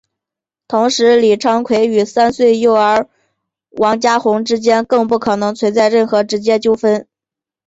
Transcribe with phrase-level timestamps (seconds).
[0.67, 3.07] 同时李昌奎与三岁幼儿
[3.69, 7.07] 王家红之间更不可能存在任何直接纠纷。